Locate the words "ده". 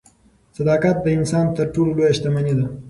2.59-2.65